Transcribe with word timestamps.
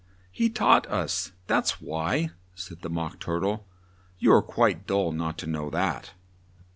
"He 0.31 0.49
taught 0.49 0.87
us, 0.87 1.31
that's 1.45 1.79
why," 1.79 2.31
said 2.55 2.81
the 2.81 2.89
Mock 2.89 3.19
Tur 3.19 3.39
tle: 3.39 3.67
"you 4.17 4.33
are 4.33 4.41
quite 4.41 4.87
dull 4.87 5.11
not 5.11 5.37
to 5.37 5.45
know 5.45 5.69
that!" 5.69 6.13